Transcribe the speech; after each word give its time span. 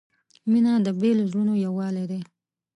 •مینه 0.51 0.73
د 0.85 0.87
بېلو 0.99 1.23
زړونو 1.31 1.53
یووالی 1.65 2.05
دی. 2.11 2.21